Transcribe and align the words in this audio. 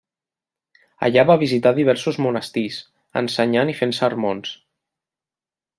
Allà 1.07 1.25
va 1.31 1.35
visitar 1.43 1.73
diversos 1.81 2.17
monestirs, 2.27 2.81
ensenyant 3.23 3.73
i 3.75 3.79
fent 3.83 3.97
sermons. 3.99 4.57